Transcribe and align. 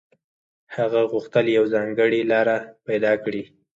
هغه 0.75 1.01
غوښتل 1.11 1.45
يوه 1.57 1.67
ځانګړې 1.75 2.21
لاره 2.31 2.57
پيدا 2.85 3.13
کړي. 3.23 3.43